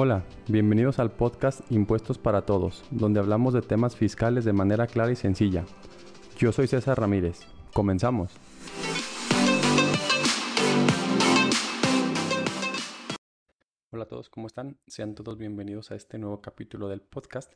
Hola, 0.00 0.22
bienvenidos 0.46 1.00
al 1.00 1.10
podcast 1.10 1.60
Impuestos 1.72 2.18
para 2.18 2.46
Todos, 2.46 2.84
donde 2.92 3.18
hablamos 3.18 3.52
de 3.52 3.62
temas 3.62 3.96
fiscales 3.96 4.44
de 4.44 4.52
manera 4.52 4.86
clara 4.86 5.10
y 5.10 5.16
sencilla. 5.16 5.64
Yo 6.36 6.52
soy 6.52 6.68
César 6.68 7.00
Ramírez. 7.00 7.40
Comenzamos. 7.74 8.30
Hola 13.90 14.04
a 14.04 14.06
todos, 14.06 14.28
¿cómo 14.28 14.46
están? 14.46 14.78
Sean 14.86 15.16
todos 15.16 15.36
bienvenidos 15.36 15.90
a 15.90 15.96
este 15.96 16.16
nuevo 16.16 16.40
capítulo 16.40 16.88
del 16.88 17.00
podcast. 17.00 17.52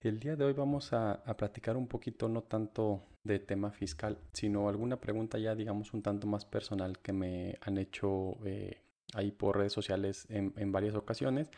El 0.00 0.20
día 0.20 0.36
de 0.36 0.44
hoy 0.44 0.52
vamos 0.52 0.92
a, 0.92 1.24
platicar 1.36 1.76
un 1.76 1.88
poquito, 1.88 2.28
no 2.28 2.44
tanto 2.44 3.02
de 3.24 3.40
tema 3.40 3.72
fiscal, 3.72 4.18
sino 4.32 4.68
alguna 4.68 5.00
pregunta 5.00 5.36
ya, 5.36 5.56
digamos, 5.56 5.92
un 5.94 6.02
tanto 6.02 6.28
más 6.28 6.44
personal 6.44 7.00
que 7.00 7.12
me 7.12 7.58
han 7.60 7.76
hecho 7.76 8.36
eh, 8.44 8.82
ahí 9.14 9.30
por 9.30 9.56
redes 9.58 9.72
sociales 9.72 10.26
en, 10.28 10.72
varias 10.72 10.94
ocasiones 10.94 11.50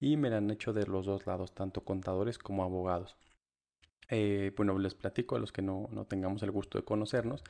y 0.00 0.16
me 0.16 0.30
la 0.30 0.38
han 0.38 0.50
hecho 0.50 0.72
de 0.72 0.86
los 0.86 1.06
dos 1.06 1.26
lados, 1.26 1.54
tanto 1.54 1.84
contadores 1.84 2.38
como 2.38 2.64
abogados. 2.64 3.16
Eh, 4.08 4.52
bueno, 4.56 4.78
les 4.78 4.94
platico 4.94 5.36
a 5.36 5.38
los 5.38 5.52
que 5.52 5.62
no, 5.62 5.88
tengamos 6.08 6.42
el 6.42 6.50
gusto 6.50 6.78
de 6.78 6.84
conocernos. 6.84 7.42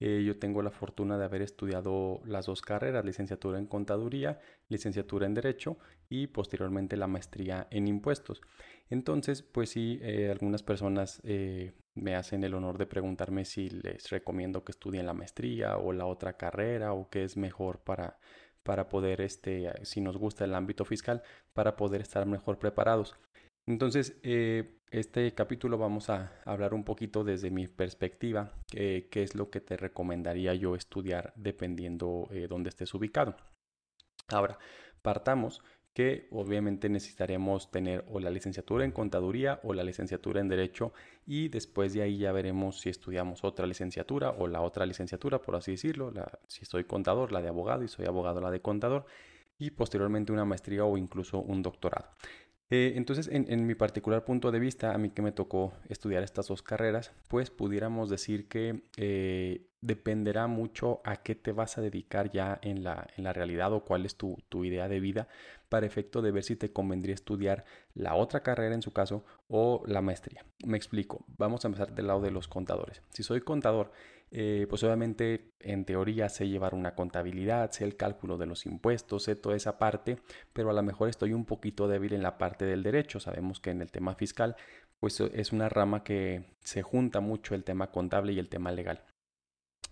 Eh, 0.00 0.22
yo 0.24 0.38
tengo 0.38 0.62
la 0.62 0.70
fortuna 0.70 1.18
de 1.18 1.24
haber 1.24 1.42
estudiado 1.42 2.20
las 2.24 2.46
dos 2.46 2.62
carreras, 2.62 3.04
licenciatura 3.04 3.58
en 3.58 3.66
contaduría, 3.66 4.40
licenciatura 4.68 5.26
en 5.26 5.34
derecho 5.34 5.76
y 6.08 6.28
posteriormente 6.28 6.96
la 6.96 7.08
maestría 7.08 7.66
en 7.70 7.88
impuestos. 7.88 8.40
Entonces, 8.90 9.42
pues 9.42 9.70
sí, 9.70 9.98
eh, 10.02 10.30
algunas 10.30 10.62
personas 10.62 11.20
me 11.94 12.14
hacen 12.14 12.44
el 12.44 12.54
honor 12.54 12.78
de 12.78 12.86
preguntarme 12.86 13.44
si 13.44 13.68
les 13.70 14.08
recomiendo 14.10 14.64
que 14.64 14.72
estudien 14.72 15.06
la 15.06 15.14
maestría 15.14 15.76
o 15.78 15.92
la 15.92 16.06
otra 16.06 16.36
carrera 16.36 16.92
o 16.92 17.10
qué 17.10 17.24
es 17.24 17.36
mejor 17.36 17.80
para, 17.80 18.18
para 18.68 18.90
poder, 18.90 19.22
este, 19.22 19.72
si 19.82 20.02
nos 20.02 20.18
gusta 20.18 20.44
el 20.44 20.54
ámbito 20.54 20.84
fiscal, 20.84 21.22
para 21.54 21.74
poder 21.74 22.02
estar 22.02 22.26
mejor 22.26 22.58
preparados. 22.58 23.16
Entonces, 23.66 24.18
eh, 24.22 24.76
este 24.90 25.32
capítulo 25.32 25.78
vamos 25.78 26.10
a 26.10 26.34
hablar 26.44 26.74
un 26.74 26.84
poquito 26.84 27.24
desde 27.24 27.50
mi 27.50 27.66
perspectiva, 27.66 28.52
qué 28.70 29.08
es 29.10 29.34
lo 29.34 29.48
que 29.48 29.62
te 29.62 29.78
recomendaría 29.78 30.52
yo 30.52 30.74
estudiar 30.74 31.32
dependiendo 31.34 32.28
eh, 32.30 32.46
dónde 32.46 32.68
estés 32.68 32.92
ubicado. 32.92 33.36
Ahora, 34.28 34.58
partamos 35.00 35.62
que 35.98 36.28
obviamente 36.30 36.88
necesitaremos 36.88 37.72
tener 37.72 38.04
o 38.08 38.20
la 38.20 38.30
licenciatura 38.30 38.84
en 38.84 38.92
contaduría 38.92 39.58
o 39.64 39.74
la 39.74 39.82
licenciatura 39.82 40.40
en 40.40 40.46
derecho 40.46 40.92
y 41.26 41.48
después 41.48 41.92
de 41.92 42.02
ahí 42.02 42.18
ya 42.18 42.30
veremos 42.30 42.78
si 42.78 42.88
estudiamos 42.88 43.42
otra 43.42 43.66
licenciatura 43.66 44.30
o 44.30 44.46
la 44.46 44.60
otra 44.60 44.86
licenciatura, 44.86 45.42
por 45.42 45.56
así 45.56 45.72
decirlo, 45.72 46.12
si 46.46 46.64
soy 46.64 46.84
contador, 46.84 47.32
la 47.32 47.42
de 47.42 47.48
abogado 47.48 47.82
y 47.82 47.88
soy 47.88 48.06
abogado, 48.06 48.40
la 48.40 48.52
de 48.52 48.60
contador 48.60 49.06
y 49.58 49.72
posteriormente 49.72 50.30
una 50.30 50.44
maestría 50.44 50.84
o 50.84 50.96
incluso 50.96 51.40
un 51.40 51.62
doctorado. 51.62 52.06
Eh, 52.70 52.92
entonces, 52.96 53.28
en, 53.32 53.66
mi 53.66 53.74
particular 53.74 54.24
punto 54.24 54.50
de 54.50 54.58
vista, 54.58 54.92
a 54.92 54.98
mí 54.98 55.08
que 55.08 55.22
me 55.22 55.32
tocó 55.32 55.72
estudiar 55.88 56.22
estas 56.22 56.48
dos 56.48 56.62
carreras, 56.62 57.12
pues 57.28 57.50
pudiéramos 57.50 58.10
decir 58.10 58.46
que 58.46 58.82
eh, 58.98 59.66
dependerá 59.80 60.48
mucho 60.48 61.00
a 61.04 61.16
qué 61.16 61.34
te 61.34 61.52
vas 61.52 61.78
a 61.78 61.80
dedicar 61.80 62.30
ya 62.30 62.58
en 62.60 62.84
la, 62.84 63.06
en 63.16 63.24
la 63.24 63.32
realidad 63.32 63.72
o 63.72 63.84
cuál 63.84 64.04
es 64.04 64.16
tu, 64.16 64.36
tu, 64.50 64.64
idea 64.64 64.86
de 64.86 65.00
vida 65.00 65.28
para 65.70 65.86
efecto 65.86 66.20
de 66.20 66.30
ver 66.30 66.44
si 66.44 66.56
te 66.56 66.70
convendría 66.70 67.14
estudiar 67.14 67.64
la 67.94 68.14
otra 68.14 68.42
carrera 68.42 68.74
en 68.74 68.82
su 68.82 68.92
caso 68.92 69.24
o 69.48 69.82
la 69.86 70.02
maestría. 70.02 70.44
Me 70.66 70.76
explico, 70.76 71.24
vamos 71.38 71.64
a 71.64 71.68
empezar 71.68 71.94
del 71.94 72.08
lado 72.08 72.20
de 72.20 72.32
los 72.32 72.48
contadores. 72.48 73.00
Si 73.10 73.22
soy 73.22 73.40
contador, 73.40 73.92
eh, 74.30 74.66
pues 74.68 74.82
obviamente 74.84 75.52
en 75.60 75.84
teoría 75.84 76.28
sé 76.28 76.48
llevar 76.48 76.74
una 76.74 76.94
contabilidad, 76.94 77.70
sé 77.70 77.84
el 77.84 77.96
cálculo 77.96 78.38
de 78.38 78.46
los 78.46 78.66
impuestos, 78.66 79.24
sé 79.24 79.36
toda 79.36 79.56
esa 79.56 79.78
parte, 79.78 80.18
pero 80.52 80.70
a 80.70 80.74
lo 80.74 80.82
mejor 80.82 81.08
estoy 81.08 81.32
un 81.32 81.44
poquito 81.44 81.88
débil 81.88 82.12
en 82.12 82.22
la 82.22 82.38
parte 82.38 82.64
del 82.64 82.82
derecho. 82.82 83.20
Sabemos 83.20 83.60
que 83.60 83.70
en 83.70 83.82
el 83.82 83.90
tema 83.90 84.14
fiscal, 84.14 84.56
pues 85.00 85.20
es 85.20 85.52
una 85.52 85.68
rama 85.68 86.04
que 86.04 86.56
se 86.60 86.82
junta 86.82 87.20
mucho 87.20 87.54
el 87.54 87.64
tema 87.64 87.90
contable 87.90 88.32
y 88.32 88.38
el 88.38 88.48
tema 88.48 88.72
legal. 88.72 89.02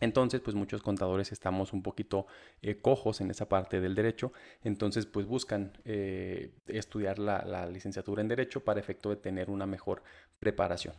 Entonces, 0.00 0.40
pues 0.40 0.54
muchos 0.54 0.82
contadores 0.82 1.32
estamos 1.32 1.72
un 1.72 1.82
poquito 1.82 2.26
eh, 2.62 2.76
cojos 2.76 3.20
en 3.20 3.30
esa 3.30 3.48
parte 3.48 3.80
del 3.80 3.94
derecho, 3.94 4.32
entonces 4.62 5.06
pues 5.06 5.26
buscan 5.26 5.72
eh, 5.84 6.52
estudiar 6.66 7.18
la, 7.18 7.66
licenciatura 7.66 8.22
en 8.22 8.28
derecho 8.28 8.64
para 8.64 8.80
efecto 8.80 9.10
de 9.10 9.16
tener 9.16 9.50
una 9.50 9.66
mejor 9.66 10.02
preparación. 10.38 10.94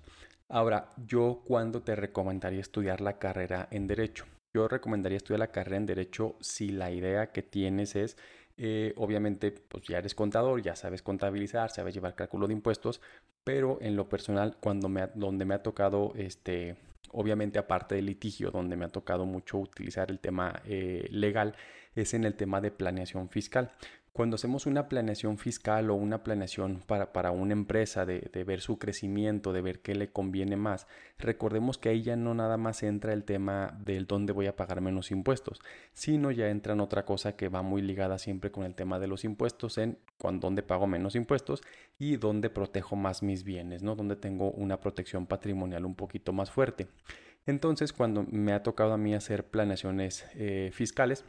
Ahora, 0.49 0.89
yo 1.05 1.43
cuándo 1.45 1.81
te 1.81 1.95
recomendaría 1.95 2.61
estudiar 2.61 3.01
la 3.01 3.19
carrera 3.19 3.67
en 3.71 3.87
derecho? 3.87 4.25
Yo 4.53 4.67
recomendaría 4.67 5.17
estudiar 5.17 5.39
la 5.39 5.51
carrera 5.51 5.77
en 5.77 5.85
derecho 5.85 6.35
si 6.39 6.69
la 6.69 6.89
idea 6.91 7.31
que 7.31 7.43
tienes 7.43 7.95
es, 7.95 8.17
eh, 8.57 8.93
obviamente, 8.97 9.51
pues 9.51 9.83
ya 9.87 9.99
eres 9.99 10.15
contador, 10.15 10.61
ya 10.61 10.75
sabes 10.75 11.03
contabilizar, 11.03 11.69
sabes 11.69 11.93
llevar 11.93 12.15
cálculo 12.15 12.47
de 12.47 12.53
impuestos, 12.53 13.01
pero 13.43 13.77
en 13.81 13.95
lo 13.95 14.09
personal, 14.09 14.57
cuando 14.59 14.89
me 14.89 15.07
donde 15.13 15.45
me 15.45 15.53
ha 15.53 15.63
tocado 15.63 16.13
este 16.15 16.75
obviamente 17.11 17.59
aparte 17.59 17.95
del 17.95 18.05
litigio, 18.05 18.51
donde 18.51 18.75
me 18.75 18.85
ha 18.85 18.89
tocado 18.89 19.25
mucho 19.25 19.57
utilizar 19.57 20.11
el 20.11 20.19
tema 20.19 20.61
eh, 20.65 21.07
legal, 21.11 21.55
es 21.95 22.13
en 22.13 22.23
el 22.23 22.35
tema 22.35 22.61
de 22.61 22.71
planeación 22.71 23.29
fiscal. 23.29 23.71
Cuando 24.17 24.33
hacemos 24.33 24.65
una 24.65 24.89
planeación 24.89 25.37
fiscal 25.37 25.91
o 25.91 25.93
una 25.93 26.23
planeación 26.23 26.81
para, 26.87 27.13
para 27.13 27.29
una 27.29 27.53
empresa 27.53 28.03
de, 28.03 28.31
de, 28.33 28.43
ver 28.43 28.61
su 28.61 28.79
crecimiento, 28.79 29.53
de 29.53 29.61
ver 29.61 29.79
qué 29.81 29.93
le 29.93 30.09
conviene 30.09 30.55
más, 30.55 30.87
recordemos 31.19 31.77
que 31.77 31.89
ahí 31.89 32.01
ya 32.01 32.15
no 32.15 32.33
nada 32.33 32.57
más 32.57 32.81
entra 32.81 33.13
el 33.13 33.23
tema 33.23 33.77
del 33.85 34.07
dónde 34.07 34.33
voy 34.33 34.47
a 34.47 34.55
pagar 34.55 34.81
menos 34.81 35.11
impuestos, 35.11 35.59
sino 35.93 36.31
ya 36.31 36.49
entra 36.49 36.73
en 36.73 36.79
otra 36.79 37.05
cosa 37.05 37.35
que 37.35 37.47
va 37.47 37.61
muy 37.61 37.83
ligada 37.83 38.17
siempre 38.17 38.49
con 38.49 38.63
el 38.63 38.73
tema 38.73 38.97
de 38.97 39.05
los 39.05 39.23
impuestos, 39.23 39.77
en 39.77 39.99
dónde 40.39 40.63
pago 40.63 40.87
menos 40.87 41.13
impuestos 41.13 41.61
y 41.99 42.15
dónde 42.15 42.49
protejo 42.49 42.95
más 42.95 43.21
mis 43.21 43.43
bienes, 43.43 43.83
¿no? 43.83 43.95
Donde 43.95 44.15
tengo 44.15 44.49
una 44.49 44.79
protección 44.79 45.27
patrimonial 45.27 45.85
un 45.85 45.93
poquito 45.93 46.33
más 46.33 46.49
fuerte. 46.49 46.87
Entonces, 47.45 47.93
cuando 47.93 48.23
me 48.23 48.53
ha 48.53 48.63
tocado 48.63 48.93
a 48.93 48.97
mí 48.97 49.13
hacer 49.13 49.45
planeaciones 49.45 50.25
eh, 50.33 50.71
fiscales, 50.73 51.23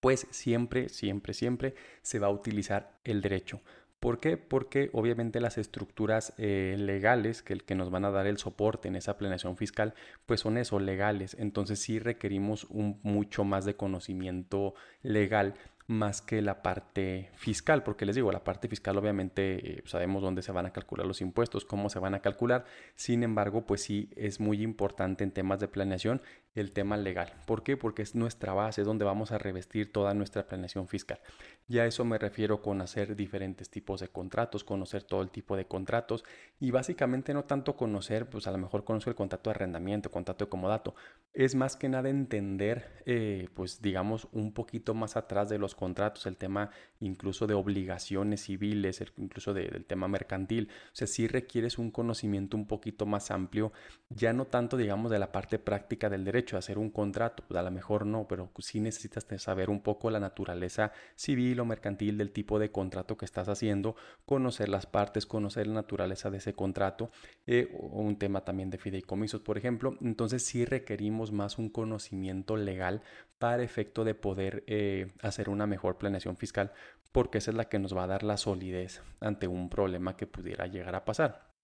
pues 0.00 0.26
siempre, 0.30 0.88
siempre, 0.88 1.34
siempre 1.34 1.74
se 2.02 2.18
va 2.18 2.28
a 2.28 2.30
utilizar 2.30 2.98
el 3.04 3.20
derecho. 3.20 3.60
¿Por 4.00 4.20
qué? 4.20 4.36
Porque 4.36 4.90
obviamente 4.92 5.40
las 5.40 5.56
estructuras 5.56 6.34
eh, 6.36 6.76
legales 6.78 7.42
que, 7.42 7.56
que, 7.56 7.74
nos 7.74 7.90
van 7.90 8.04
a 8.04 8.10
dar 8.10 8.26
el 8.26 8.36
soporte 8.36 8.88
en 8.88 8.96
esa 8.96 9.16
planeación 9.16 9.56
fiscal, 9.56 9.94
pues 10.26 10.40
son 10.40 10.58
eso, 10.58 10.78
legales. 10.78 11.34
Entonces 11.38 11.78
sí 11.80 11.98
requerimos 11.98 12.64
un 12.64 13.00
mucho 13.02 13.44
más 13.44 13.64
de 13.64 13.74
conocimiento 13.74 14.74
legal 15.02 15.54
más 15.86 16.20
que 16.20 16.42
la 16.42 16.62
parte 16.62 17.30
fiscal, 17.34 17.82
porque 17.82 18.06
les 18.06 18.16
digo, 18.16 18.32
la 18.32 18.42
parte 18.42 18.68
fiscal 18.68 18.98
obviamente 18.98 19.78
eh, 19.78 19.82
sabemos 19.86 20.22
dónde 20.22 20.42
se 20.42 20.52
van 20.52 20.66
a 20.66 20.72
calcular 20.72 21.06
los 21.06 21.20
impuestos, 21.20 21.64
cómo 21.64 21.90
se 21.90 21.98
van 21.98 22.14
a 22.14 22.20
calcular, 22.20 22.64
sin 22.96 23.22
embargo, 23.22 23.66
pues 23.66 23.82
sí 23.82 24.10
es 24.16 24.40
muy 24.40 24.62
importante 24.62 25.22
en 25.22 25.30
temas 25.30 25.60
de 25.60 25.68
planeación 25.68 26.20
el 26.56 26.72
tema 26.72 26.96
legal. 26.96 27.32
¿Por 27.46 27.62
qué? 27.62 27.76
Porque 27.76 28.02
es 28.02 28.14
nuestra 28.14 28.54
base, 28.54 28.82
donde 28.82 29.04
vamos 29.04 29.30
a 29.30 29.38
revestir 29.38 29.92
toda 29.92 30.14
nuestra 30.14 30.46
planeación 30.46 30.88
fiscal. 30.88 31.20
Ya 31.68 31.82
a 31.82 31.86
eso 31.86 32.04
me 32.04 32.18
refiero 32.18 32.62
con 32.62 32.80
hacer 32.80 33.14
diferentes 33.14 33.70
tipos 33.70 34.00
de 34.00 34.08
contratos, 34.08 34.64
conocer 34.64 35.02
todo 35.02 35.22
el 35.22 35.30
tipo 35.30 35.56
de 35.56 35.66
contratos 35.66 36.24
y 36.58 36.70
básicamente 36.70 37.34
no 37.34 37.44
tanto 37.44 37.76
conocer, 37.76 38.28
pues 38.28 38.46
a 38.46 38.52
lo 38.52 38.58
mejor 38.58 38.84
conozco 38.84 39.10
el 39.10 39.16
contrato 39.16 39.50
de 39.50 39.56
arrendamiento, 39.56 40.10
contrato 40.10 40.46
de 40.46 40.48
comodato, 40.48 40.94
es 41.34 41.54
más 41.54 41.76
que 41.76 41.88
nada 41.88 42.08
entender, 42.08 43.02
eh, 43.04 43.48
pues 43.54 43.82
digamos, 43.82 44.26
un 44.32 44.52
poquito 44.52 44.94
más 44.94 45.16
atrás 45.16 45.48
de 45.48 45.58
los 45.58 45.75
contratos, 45.76 46.26
el 46.26 46.36
tema 46.36 46.70
incluso 47.00 47.46
de 47.46 47.54
obligaciones 47.54 48.42
civiles, 48.42 49.02
incluso 49.18 49.54
del 49.54 49.84
tema 49.84 50.08
mercantil. 50.08 50.68
O 50.86 50.96
sea, 50.96 51.06
sí 51.06 51.28
requieres 51.28 51.78
un 51.78 51.90
conocimiento 51.90 52.56
un 52.56 52.66
poquito 52.66 53.06
más 53.06 53.30
amplio, 53.30 53.72
ya 54.08 54.32
no 54.32 54.46
tanto, 54.46 54.76
digamos, 54.76 55.10
de 55.10 55.18
la 55.18 55.32
parte 55.32 55.58
práctica 55.58 56.08
del 56.08 56.24
derecho, 56.24 56.56
hacer 56.56 56.78
un 56.78 56.90
contrato, 56.90 57.44
pues 57.46 57.58
a 57.58 57.62
lo 57.62 57.70
mejor 57.70 58.06
no, 58.06 58.26
pero 58.28 58.50
sí 58.58 58.80
necesitas 58.80 59.26
saber 59.38 59.70
un 59.70 59.80
poco 59.80 60.10
la 60.10 60.20
naturaleza 60.20 60.92
civil 61.14 61.60
o 61.60 61.64
mercantil 61.64 62.18
del 62.18 62.32
tipo 62.32 62.58
de 62.58 62.70
contrato 62.70 63.16
que 63.16 63.24
estás 63.24 63.48
haciendo, 63.48 63.96
conocer 64.24 64.68
las 64.68 64.86
partes, 64.86 65.26
conocer 65.26 65.66
la 65.66 65.74
naturaleza 65.74 66.30
de 66.30 66.38
ese 66.38 66.54
contrato, 66.54 67.10
eh, 67.46 67.76
o 67.78 68.00
un 68.00 68.16
tema 68.16 68.44
también 68.44 68.70
de 68.70 68.78
fideicomisos, 68.78 69.40
por 69.40 69.58
ejemplo. 69.58 69.96
Entonces 70.00 70.42
sí 70.44 70.64
requerimos 70.64 71.32
más 71.32 71.58
un 71.58 71.68
conocimiento 71.68 72.56
legal 72.56 73.02
para 73.38 73.62
efecto 73.62 74.04
de 74.04 74.14
poder 74.14 74.64
eh, 74.66 75.12
hacer 75.20 75.48
una 75.50 75.65
mejor 75.66 75.98
planeación 75.98 76.36
fiscal, 76.36 76.72
porque 77.12 77.38
esa 77.38 77.50
es 77.50 77.56
la 77.56 77.68
que 77.68 77.78
nos 77.78 77.96
va 77.96 78.04
a 78.04 78.08
dar 78.08 78.22
la 78.22 78.36
solidez 78.36 79.02
ante 79.20 79.48
un 79.48 79.68
problema 79.70 80.16
que 80.16 80.26
pudiera 80.26 80.66
llegar 80.66 80.94
a 80.94 81.04
pasar. 81.04 81.56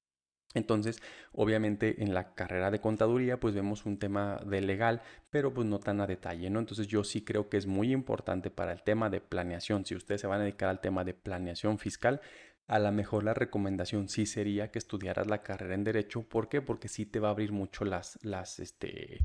Entonces, 0.55 1.03
obviamente 1.33 2.03
en 2.03 2.15
la 2.15 2.35
carrera 2.35 2.71
de 2.71 2.81
contaduría 2.81 3.41
pues 3.41 3.55
vemos 3.55 3.87
un 3.87 3.99
tema 3.99 4.41
de 4.45 4.61
legal, 4.61 5.03
pero 5.31 5.55
pues 5.55 5.67
no 5.67 5.79
tan 5.79 6.01
a 6.01 6.07
detalle, 6.07 6.51
¿no? 6.51 6.59
Entonces 6.59 6.87
yo 6.89 7.05
sí 7.05 7.25
creo 7.25 7.49
que 7.49 7.57
es 7.57 7.67
muy 7.67 7.93
importante 7.93 8.51
para 8.51 8.73
el 8.73 8.83
tema 8.83 9.09
de 9.09 9.21
planeación, 9.21 9.87
si 9.87 9.95
ustedes 9.95 10.21
se 10.21 10.27
van 10.27 10.41
a 10.41 10.45
dedicar 10.45 10.69
al 10.69 10.81
tema 10.81 11.05
de 11.05 11.15
planeación 11.15 11.79
fiscal, 11.79 12.21
a 12.67 12.79
lo 12.79 12.93
mejor 12.93 13.25
la 13.25 13.35
recomendación 13.35 14.09
sí 14.09 14.27
sería 14.27 14.71
que 14.71 14.79
estudiaras 14.79 15.27
la 15.27 15.43
carrera 15.43 15.75
en 15.75 15.85
derecho, 15.85 16.23
¿por 16.29 16.49
qué? 16.49 16.63
Porque 16.63 16.89
sí 16.89 17.07
te 17.07 17.21
va 17.21 17.29
a 17.29 17.31
abrir 17.33 17.53
mucho 17.53 17.85
las 17.85 18.19
las 18.23 18.59
este 18.61 19.25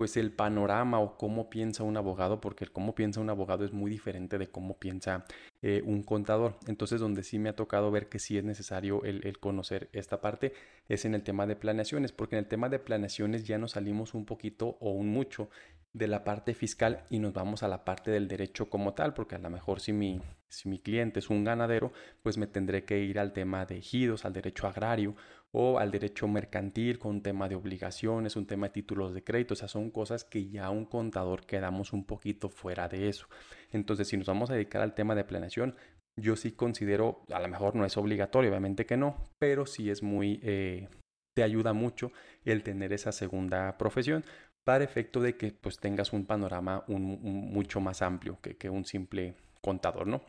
pues 0.00 0.16
el 0.16 0.32
panorama 0.32 0.98
o 0.98 1.18
cómo 1.18 1.50
piensa 1.50 1.82
un 1.82 1.94
abogado, 1.98 2.40
porque 2.40 2.64
el 2.64 2.72
cómo 2.72 2.94
piensa 2.94 3.20
un 3.20 3.28
abogado 3.28 3.66
es 3.66 3.74
muy 3.74 3.90
diferente 3.90 4.38
de 4.38 4.48
cómo 4.48 4.78
piensa 4.78 5.26
eh, 5.60 5.82
un 5.84 6.02
contador. 6.04 6.56
Entonces, 6.66 7.02
donde 7.02 7.22
sí 7.22 7.38
me 7.38 7.50
ha 7.50 7.54
tocado 7.54 7.90
ver 7.90 8.08
que 8.08 8.18
sí 8.18 8.38
es 8.38 8.42
necesario 8.42 9.04
el, 9.04 9.38
conocer 9.40 9.90
esta 9.92 10.22
parte 10.22 10.54
es 10.88 11.04
en 11.04 11.14
el 11.14 11.22
tema 11.22 11.46
de 11.46 11.54
planeaciones, 11.54 12.12
porque 12.12 12.36
en 12.36 12.38
el 12.38 12.48
tema 12.48 12.70
de 12.70 12.78
planeaciones 12.78 13.46
ya 13.46 13.58
nos 13.58 13.72
salimos 13.72 14.14
un 14.14 14.24
poquito 14.24 14.78
o 14.80 14.92
un 14.92 15.08
mucho 15.08 15.50
de 15.92 16.08
la 16.08 16.24
parte 16.24 16.54
fiscal 16.54 17.04
y 17.10 17.18
nos 17.18 17.34
vamos 17.34 17.62
a 17.62 17.68
la 17.68 17.84
parte 17.84 18.10
del 18.10 18.26
derecho 18.26 18.70
como 18.70 18.94
tal, 18.94 19.12
porque 19.12 19.34
a 19.34 19.38
lo 19.38 19.50
mejor 19.50 19.80
si 19.80 19.92
mi, 19.92 20.22
si 20.48 20.70
mi 20.70 20.78
cliente 20.78 21.18
es 21.18 21.28
un 21.28 21.44
ganadero, 21.44 21.92
pues 22.22 22.38
me 22.38 22.46
tendré 22.46 22.86
que 22.86 23.00
ir 23.00 23.18
al 23.18 23.34
tema 23.34 23.66
de 23.66 23.76
ejidos, 23.76 24.24
al 24.24 24.32
derecho 24.32 24.66
agrario 24.66 25.14
o 25.52 25.78
al 25.78 25.90
derecho 25.90 26.28
mercantil 26.28 26.98
con 26.98 27.16
un 27.16 27.22
tema 27.22 27.48
de 27.48 27.56
obligaciones, 27.56 28.36
un 28.36 28.46
tema 28.46 28.68
de 28.68 28.74
títulos 28.74 29.14
de 29.14 29.24
crédito, 29.24 29.54
o 29.54 29.56
sea, 29.56 29.68
son 29.68 29.90
cosas 29.90 30.24
que 30.24 30.48
ya 30.48 30.70
un 30.70 30.84
contador 30.84 31.44
quedamos 31.44 31.92
un 31.92 32.04
poquito 32.04 32.48
fuera 32.48 32.88
de 32.88 33.08
eso. 33.08 33.26
Entonces, 33.72 34.08
si 34.08 34.16
nos 34.16 34.26
vamos 34.26 34.50
a 34.50 34.54
dedicar 34.54 34.82
al 34.82 34.94
tema 34.94 35.14
de 35.14 35.24
planeación, 35.24 35.74
yo 36.16 36.36
sí 36.36 36.52
considero, 36.52 37.24
a 37.32 37.40
lo 37.40 37.48
mejor 37.48 37.74
no 37.74 37.84
es 37.84 37.96
obligatorio, 37.96 38.50
obviamente 38.50 38.86
que 38.86 38.96
no, 38.96 39.16
pero 39.38 39.66
sí 39.66 39.90
es 39.90 40.02
muy, 40.02 40.40
eh, 40.42 40.88
te 41.34 41.42
ayuda 41.42 41.72
mucho 41.72 42.12
el 42.44 42.62
tener 42.62 42.92
esa 42.92 43.12
segunda 43.12 43.76
profesión 43.78 44.24
para 44.64 44.84
efecto 44.84 45.20
de 45.20 45.36
que 45.36 45.52
pues 45.52 45.78
tengas 45.78 46.12
un 46.12 46.26
panorama 46.26 46.84
mucho 46.86 47.80
más 47.80 48.02
amplio 48.02 48.38
que, 48.40 48.56
que 48.56 48.70
un 48.70 48.84
simple 48.84 49.34
contador, 49.62 50.06
¿no? 50.06 50.22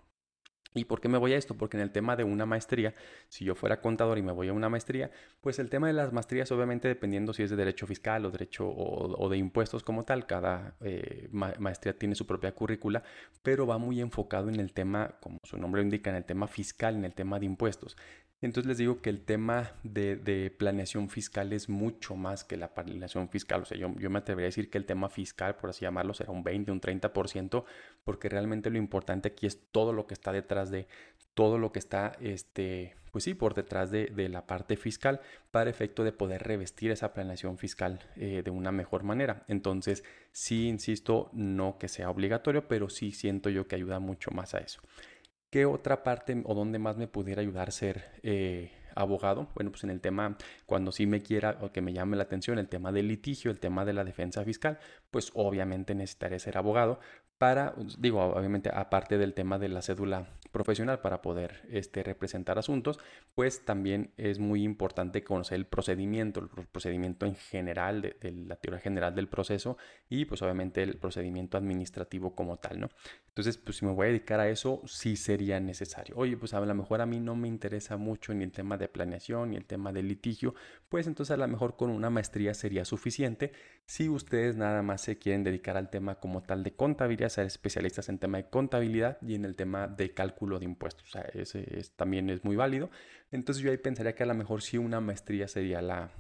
¿Y 0.73 0.85
por 0.85 1.01
qué 1.01 1.09
me 1.09 1.17
voy 1.17 1.33
a 1.33 1.37
esto? 1.37 1.55
Porque 1.55 1.75
en 1.77 1.83
el 1.83 1.91
tema 1.91 2.15
de 2.15 2.23
una 2.23 2.45
maestría, 2.45 2.93
si 3.27 3.43
yo 3.43 3.55
fuera 3.55 3.81
contador 3.81 4.17
y 4.17 4.21
me 4.21 4.31
voy 4.31 4.47
a 4.47 4.53
una 4.53 4.69
maestría, 4.69 5.11
pues 5.41 5.59
el 5.59 5.69
tema 5.69 5.87
de 5.87 5.93
las 5.93 6.13
maestrías, 6.13 6.51
obviamente 6.51 6.87
dependiendo 6.87 7.33
si 7.33 7.43
es 7.43 7.49
de 7.49 7.57
derecho 7.57 7.87
fiscal 7.87 8.25
o 8.25 8.31
derecho 8.31 8.69
o, 8.69 9.29
de 9.29 9.37
impuestos 9.37 9.83
como 9.83 10.03
tal, 10.03 10.25
cada 10.25 10.75
eh, 10.81 11.27
maestría 11.31 11.97
tiene 11.97 12.15
su 12.15 12.25
propia 12.25 12.53
currícula, 12.53 13.03
pero 13.43 13.67
va 13.67 13.77
muy 13.77 13.99
enfocado 13.99 14.49
en 14.49 14.59
el 14.59 14.71
tema, 14.71 15.15
como 15.19 15.39
su 15.43 15.57
nombre 15.57 15.81
lo 15.81 15.85
indica, 15.85 16.09
en 16.09 16.15
el 16.15 16.25
tema 16.25 16.47
fiscal, 16.47 16.95
en 16.95 17.03
el 17.05 17.13
tema 17.13 17.37
de 17.39 17.47
impuestos. 17.47 17.97
Entonces 18.41 18.67
les 18.67 18.79
digo 18.79 19.01
que 19.01 19.11
el 19.11 19.21
tema 19.21 19.71
de, 19.83 20.51
planeación 20.57 21.09
fiscal 21.09 21.53
es 21.53 21.69
mucho 21.69 22.15
más 22.15 22.43
que 22.43 22.57
la 22.57 22.73
planeación 22.73 23.29
fiscal. 23.29 23.61
O 23.61 23.65
sea, 23.65 23.77
yo, 23.77 23.89
me 23.89 24.19
atrevería 24.19 24.47
a 24.47 24.49
decir 24.49 24.69
que 24.71 24.79
el 24.79 24.85
tema 24.85 25.09
fiscal, 25.09 25.55
por 25.55 25.69
así 25.69 25.81
llamarlo, 25.81 26.15
será 26.15 26.31
un 26.31 26.43
20, 26.43 26.71
un 26.71 26.81
30%, 26.81 27.63
porque 28.03 28.29
realmente 28.29 28.71
lo 28.71 28.79
importante 28.79 29.29
aquí 29.29 29.45
es 29.45 29.59
todo 29.71 29.93
lo 29.93 30.07
que 30.07 30.15
está 30.15 30.31
detrás 30.31 30.71
de, 30.71 30.87
todo 31.35 31.57
lo 31.57 31.71
que 31.71 31.79
está, 31.79 32.13
este, 32.19 32.95
pues 33.11 33.23
sí, 33.23 33.33
por 33.33 33.53
detrás 33.53 33.91
de, 33.91 34.09
la 34.29 34.47
parte 34.47 34.75
fiscal, 34.75 35.21
para 35.51 35.69
efecto 35.69 36.03
de 36.03 36.11
poder 36.11 36.43
revestir 36.43 36.91
esa 36.91 37.13
planeación 37.13 37.57
fiscal 37.57 37.99
eh, 38.15 38.41
de 38.43 38.51
una 38.51 38.71
mejor 38.71 39.03
manera. 39.03 39.43
Entonces, 39.47 40.03
sí, 40.31 40.67
insisto, 40.67 41.29
no 41.33 41.77
que 41.77 41.87
sea 41.87 42.09
obligatorio, 42.09 42.67
pero 42.67 42.89
sí 42.89 43.11
siento 43.11 43.49
yo 43.49 43.67
que 43.67 43.75
ayuda 43.75 43.99
mucho 43.99 44.31
más 44.31 44.55
a 44.55 44.59
eso. 44.59 44.81
¿Qué 45.51 45.65
otra 45.65 46.01
parte 46.01 46.41
o 46.45 46.55
dónde 46.55 46.79
más 46.79 46.95
me 46.95 47.09
pudiera 47.09 47.41
ayudar 47.41 47.73
ser 47.73 48.05
eh, 48.23 48.71
abogado? 48.95 49.49
Bueno, 49.53 49.69
pues 49.69 49.83
en 49.83 49.89
el 49.89 49.99
tema, 49.99 50.37
cuando 50.65 50.93
sí 50.93 51.05
me 51.05 51.21
quiera 51.21 51.57
o 51.59 51.73
que 51.73 51.81
me 51.81 51.91
llame 51.91 52.15
la 52.15 52.23
atención, 52.23 52.57
el 52.57 52.69
tema 52.69 52.93
del 52.93 53.09
litigio, 53.09 53.51
el 53.51 53.59
tema 53.59 53.83
de 53.83 53.91
la 53.91 54.05
defensa 54.05 54.45
fiscal, 54.45 54.79
pues 55.09 55.29
obviamente 55.33 55.93
necesitaré 55.93 56.39
ser 56.39 56.57
abogado, 56.57 57.01
para, 57.37 57.75
digo, 57.97 58.21
obviamente 58.23 58.71
aparte 58.73 59.17
del 59.17 59.33
tema 59.33 59.59
de 59.59 59.67
la 59.67 59.81
cédula 59.81 60.27
profesional 60.51 60.99
para 60.99 61.21
poder 61.21 61.61
este, 61.69 62.03
representar 62.03 62.59
asuntos, 62.59 62.99
pues 63.33 63.65
también 63.65 64.11
es 64.17 64.39
muy 64.39 64.63
importante 64.63 65.23
conocer 65.23 65.55
el 65.55 65.65
procedimiento, 65.65 66.41
el 66.41 66.67
procedimiento 66.67 67.25
en 67.25 67.35
general, 67.35 68.01
de, 68.01 68.31
la 68.47 68.55
teoría 68.57 68.79
general 68.79 69.15
del 69.15 69.27
proceso 69.27 69.77
y 70.09 70.25
pues 70.25 70.41
obviamente 70.41 70.83
el 70.83 70.97
procedimiento 70.97 71.57
administrativo 71.57 72.35
como 72.35 72.57
tal, 72.57 72.81
¿no? 72.81 72.89
Entonces, 73.29 73.57
pues 73.57 73.77
si 73.77 73.85
me 73.85 73.93
voy 73.93 74.07
a 74.07 74.09
dedicar 74.09 74.41
a 74.41 74.49
eso, 74.49 74.81
sí 74.85 75.15
sería 75.15 75.57
necesario. 75.61 76.15
Oye, 76.17 76.35
pues 76.35 76.53
a 76.53 76.59
lo 76.59 76.75
mejor 76.75 76.99
a 76.99 77.05
mí 77.05 77.21
no 77.21 77.33
me 77.33 77.47
interesa 77.47 77.95
mucho 77.95 78.33
ni 78.33 78.43
el 78.43 78.51
tema 78.51 78.77
de 78.77 78.89
planeación 78.89 79.51
ni 79.51 79.55
el 79.55 79.65
tema 79.65 79.93
de 79.93 80.03
litigio, 80.03 80.53
pues 80.89 81.07
entonces 81.07 81.33
a 81.33 81.37
lo 81.37 81.47
mejor 81.47 81.77
con 81.77 81.89
una 81.89 82.09
maestría 82.09 82.53
sería 82.53 82.83
suficiente 82.83 83.53
si 83.85 84.09
ustedes 84.09 84.57
nada 84.57 84.81
más 84.83 85.01
se 85.01 85.17
quieren 85.17 85.43
dedicar 85.43 85.77
al 85.77 85.89
tema 85.89 86.15
como 86.15 86.43
tal 86.43 86.63
de 86.63 86.73
contabilidad 86.73 87.29
ser 87.29 87.45
especialistas 87.45 88.09
en 88.09 88.19
tema 88.19 88.37
de 88.37 88.49
contabilidad 88.49 89.17
y 89.21 89.35
en 89.35 89.45
el 89.45 89.55
tema 89.55 89.87
de 89.87 90.13
cálculo 90.13 90.40
de 90.47 90.65
impuestos. 90.65 91.07
O 91.07 91.11
sea, 91.11 91.21
ese 91.33 91.65
también 91.95 92.29
es 92.29 92.43
muy 92.43 92.55
válido. 92.55 92.89
Entonces 93.31 93.63
yo 93.63 93.71
ahí 93.71 93.77
pensaría 93.77 94.15
que 94.15 94.23
a 94.23 94.27
lo 94.27 94.33
mejor 94.33 94.61
sí 94.61 94.77
una 94.77 94.99
maestría 94.99 95.47
sería 95.47 95.81
la, 95.81 96.11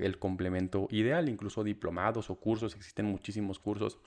el 0.00 0.18
complemento 0.18 0.88
ideal, 0.90 1.28
incluso 1.28 1.64
diplomados 1.64 2.30
o 2.30 2.36
cursos, 2.36 2.74
existen 2.74 3.06
muchísimos 3.06 3.58
cursos. 3.58 3.98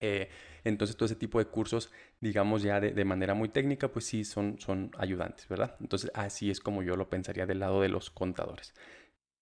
Eh, 0.00 0.28
entonces 0.64 0.96
todo 0.96 1.06
ese 1.06 1.16
tipo 1.16 1.38
de 1.38 1.46
cursos, 1.46 1.90
digamos 2.20 2.62
ya 2.62 2.80
de, 2.80 2.92
de, 2.92 3.04
manera 3.04 3.34
muy 3.34 3.48
técnica, 3.48 3.88
pues 3.88 4.04
sí 4.04 4.24
son, 4.24 4.58
son 4.60 4.90
ayudantes, 4.98 5.48
¿verdad? 5.48 5.76
Entonces 5.80 6.10
así 6.14 6.50
es 6.50 6.60
como 6.60 6.82
yo 6.82 6.96
lo 6.96 7.08
pensaría 7.08 7.46
del 7.46 7.60
lado 7.60 7.80
de 7.80 7.88
los 7.88 8.10
contadores. 8.10 8.74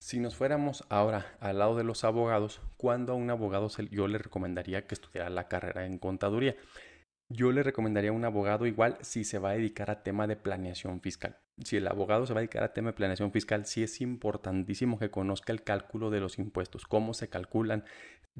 Si 0.02 0.18
nos 0.18 0.34
fuéramos 0.34 0.84
ahora 0.88 1.36
al 1.38 1.60
lado 1.60 1.76
de 1.76 1.84
los 1.84 2.02
abogados, 2.02 2.60
¿cuándo 2.76 3.12
a 3.12 3.14
un 3.14 3.30
abogado 3.30 3.68
yo 3.88 4.08
le 4.08 4.18
recomendaría 4.18 4.84
que 4.88 4.96
estudiara 4.96 5.30
la 5.30 5.46
carrera 5.46 5.86
en 5.86 5.98
contaduría? 5.98 6.56
Yo 7.34 7.50
le 7.50 7.62
recomendaría 7.62 8.10
a 8.10 8.12
un 8.12 8.26
abogado 8.26 8.66
igual 8.66 8.98
si 9.00 9.24
se 9.24 9.38
va 9.38 9.50
a 9.50 9.54
dedicar 9.54 9.90
a 9.90 10.02
tema 10.02 10.26
de 10.26 10.36
planeación 10.36 11.00
fiscal. 11.00 11.38
Si 11.64 11.76
el 11.76 11.86
abogado 11.86 12.26
se 12.26 12.32
va 12.32 12.40
a 12.40 12.42
dedicar 12.42 12.62
a 12.62 12.72
tema 12.72 12.90
de 12.90 12.94
planeación 12.94 13.30
fiscal, 13.30 13.66
sí 13.66 13.82
es 13.82 14.00
importantísimo 14.00 14.98
que 14.98 15.10
conozca 15.10 15.52
el 15.52 15.62
cálculo 15.62 16.10
de 16.10 16.20
los 16.20 16.38
impuestos, 16.38 16.86
cómo 16.86 17.14
se 17.14 17.28
calculan, 17.28 17.84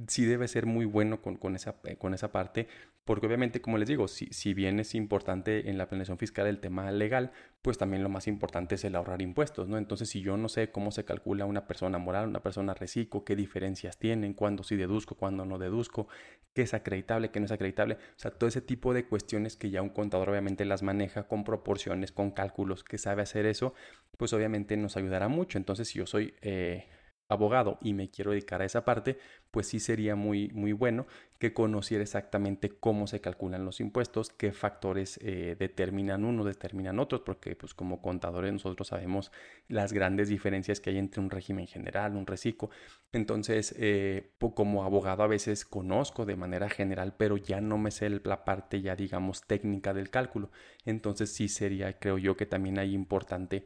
sí 0.06 0.25
debe 0.25 0.49
ser 0.49 0.67
muy 0.67 0.85
bueno 0.85 1.20
con, 1.20 1.55
esa, 1.55 1.76
eh, 1.85 1.97
con 1.97 2.14
esa 2.14 2.32
parte, 2.32 2.69
porque 3.05 3.26
obviamente, 3.26 3.61
como 3.61 3.79
les 3.79 3.88
digo, 3.88 4.06
si, 4.06 4.26
si, 4.26 4.55
bien 4.55 4.79
es 4.79 4.94
importante 4.94 5.69
en 5.69 5.76
la 5.76 5.88
planeación 5.88 6.19
fiscal 6.19 6.47
el 6.47 6.61
tema 6.61 6.91
legal, 6.93 7.32
pues 7.61 7.76
también 7.76 8.03
lo 8.03 8.09
más 8.09 8.29
importante 8.29 8.76
es 8.76 8.85
el 8.85 8.94
ahorrar 8.94 9.20
impuestos, 9.23 9.69
¿no? 9.69 9.76
Entonces, 9.76 10.08
si 10.08 10.23
yo 10.23 10.37
no 10.37 10.49
sé 10.49 10.70
cómo 10.70 10.93
se 10.93 11.05
calcula 11.05 11.44
una 11.44 11.67
persona 11.67 11.99
moral, 11.99 12.29
una 12.29 12.43
persona 12.43 12.75
reciclo, 12.75 13.25
qué 13.25 13.35
diferencias 13.35 13.99
tienen, 13.99 14.35
cuándo 14.35 14.62
sí 14.62 14.76
deduzco, 14.76 15.17
cuándo 15.17 15.44
no 15.44 15.58
deduzco, 15.58 16.06
qué 16.55 16.62
es 16.62 16.75
acreditable, 16.75 17.31
qué 17.31 17.41
no 17.41 17.47
es 17.47 17.53
acreditable, 17.53 17.94
o 17.94 18.19
sea, 18.19 18.31
todo 18.31 18.49
ese 18.49 18.61
tipo 18.61 18.94
de 18.94 19.05
cuestiones 19.06 19.56
que 19.56 19.70
ya 19.70 19.82
un 19.82 19.91
contador 19.91 20.31
obviamente 20.31 20.65
las 20.65 20.82
maneja 20.82 21.25
con 21.26 21.43
proporciones, 21.43 22.12
con 22.12 22.31
cálculos, 22.31 22.85
que 22.85 22.99
sabe 23.03 23.23
hacer 23.23 23.47
eso, 23.47 23.75
pues 24.17 24.33
obviamente 24.33 24.77
nos 24.77 24.97
ayudará 24.97 25.29
mucho. 25.29 25.59
Entonces, 25.59 25.89
si 25.89 25.99
yo 25.99 26.07
soy... 26.07 26.35
Eh, 26.43 26.87
abogado 27.29 27.79
y 27.81 27.95
me 27.95 28.11
quiero 28.11 28.33
dedicar 28.33 28.63
a 28.63 28.65
esa 28.65 28.85
parte, 28.85 29.19
pues 29.51 29.67
sí 29.69 29.81
sería 29.81 30.17
muy, 30.17 30.49
muy 30.51 30.73
bueno 30.73 31.07
que 31.39 31.53
conociera 31.53 32.03
exactamente 32.03 32.71
cómo 32.71 33.07
se 33.07 33.21
calculan 33.21 33.65
los 33.65 33.81
impuestos, 33.81 34.31
qué 34.31 34.53
factores 34.53 35.19
eh, 35.23 35.57
determinan 35.59 36.25
uno, 36.25 36.45
determinan 36.45 37.01
otros, 37.01 37.23
porque 37.23 37.57
pues 37.57 37.75
como 37.75 38.01
contadores 38.01 38.53
nosotros 38.53 38.89
sabemos 38.89 39.32
las 39.69 39.93
grandes 39.93 40.29
diferencias 40.29 40.79
que 40.81 40.91
hay 40.91 40.99
entre 40.99 41.20
un 41.20 41.31
régimen 41.31 41.67
general, 41.67 42.15
un 42.15 42.27
reciclo. 42.27 42.70
Entonces, 43.13 43.75
eh, 43.79 44.31
como 44.55 44.85
abogado 44.85 45.23
a 45.23 45.27
veces 45.27 45.65
conozco 45.65 46.25
de 46.25 46.37
manera 46.37 46.69
general, 46.69 47.15
pero 47.17 47.37
ya 47.37 47.61
no 47.61 47.77
me 47.77 47.91
sé 47.91 48.08
la 48.25 48.44
parte 48.44 48.81
ya 48.81 48.94
digamos 48.94 49.43
técnica 49.43 49.93
del 49.93 50.11
cálculo. 50.11 50.51
Entonces 50.85 51.32
sí 51.32 51.49
sería, 51.49 51.99
creo 51.99 52.19
yo, 52.19 52.37
que 52.37 52.46
también 52.46 52.79
hay 52.79 52.94
importante 52.94 53.65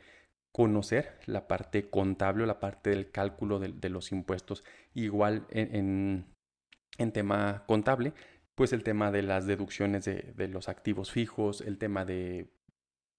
conocer 0.56 1.18
la 1.26 1.48
parte 1.48 1.90
contable 1.90 2.46
la 2.46 2.60
parte 2.60 2.88
del 2.88 3.10
cálculo 3.10 3.58
de, 3.58 3.90
los 3.90 4.10
impuestos. 4.10 4.64
Igual 4.94 5.46
en, 5.50 6.24
tema 7.12 7.64
contable, 7.66 8.14
pues 8.54 8.72
el 8.72 8.82
tema 8.82 9.12
de 9.12 9.22
las 9.22 9.46
deducciones 9.46 10.06
de, 10.06 10.48
los 10.48 10.70
activos 10.70 11.12
fijos, 11.12 11.60
el 11.60 11.76
tema 11.76 12.06
de, 12.06 12.48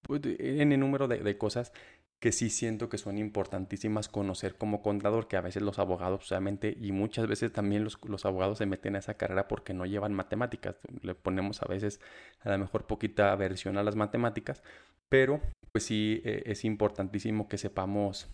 pues, 0.02 0.20
en 0.24 0.72
el 0.72 0.80
número 0.80 1.06
de, 1.06 1.38
cosas 1.38 1.72
que 2.18 2.32
sí 2.32 2.50
siento 2.50 2.88
que 2.88 2.98
son 2.98 3.18
importantísimas 3.18 4.08
conocer 4.08 4.56
como 4.56 4.82
contador, 4.82 5.28
que 5.28 5.36
a 5.36 5.40
veces 5.40 5.62
los 5.62 5.78
abogados 5.78 6.26
solamente 6.26 6.76
y 6.76 6.90
muchas 6.90 7.28
veces 7.28 7.52
también 7.52 7.84
los, 7.84 8.00
los, 8.04 8.26
abogados 8.26 8.58
se 8.58 8.66
meten 8.66 8.96
a 8.96 8.98
esa 8.98 9.14
carrera 9.14 9.46
porque 9.46 9.74
no 9.74 9.86
llevan 9.86 10.12
matemáticas. 10.12 10.74
Le 11.02 11.14
ponemos 11.14 11.62
a 11.62 11.68
veces 11.68 12.00
a 12.40 12.50
lo 12.50 12.58
mejor 12.58 12.88
poquita 12.88 13.30
aversión 13.30 13.78
a 13.78 13.84
las 13.84 13.94
matemáticas, 13.94 14.64
pero 15.08 15.40
pues 15.72 15.84
sí 15.84 16.22
eh, 16.24 16.42
es 16.46 16.64
importantísimo 16.64 17.48
que 17.48 17.58
sepamos 17.58 18.28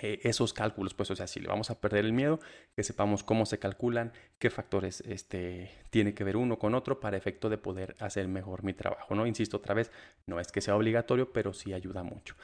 eh, 0.00 0.20
esos 0.22 0.52
cálculos, 0.52 0.94
pues 0.94 1.10
o 1.10 1.16
sea, 1.16 1.26
si 1.26 1.40
le 1.40 1.48
vamos 1.48 1.70
a 1.70 1.80
perder 1.80 2.04
el 2.04 2.12
miedo, 2.12 2.38
que 2.76 2.84
sepamos 2.84 3.24
cómo 3.24 3.46
se 3.46 3.58
calculan, 3.58 4.12
qué 4.38 4.48
factores 4.48 5.00
este, 5.00 5.72
tiene 5.90 6.14
que 6.14 6.22
ver 6.22 6.36
uno 6.36 6.58
con 6.58 6.76
otro 6.76 7.00
para 7.00 7.16
efecto 7.16 7.48
de 7.48 7.58
poder 7.58 7.96
hacer 7.98 8.28
mejor 8.28 8.62
mi 8.62 8.74
trabajo, 8.74 9.16
¿no? 9.16 9.26
Insisto 9.26 9.56
otra 9.56 9.74
vez, 9.74 9.90
no 10.26 10.38
es 10.38 10.52
que 10.52 10.60
sea 10.60 10.76
obligatorio, 10.76 11.32
pero 11.32 11.52
sí 11.52 11.72
ayuda 11.72 12.04
mucho. 12.04 12.36